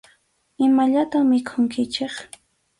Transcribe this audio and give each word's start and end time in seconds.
Imallatam 0.67 1.29
mikhunkichik. 1.31 2.13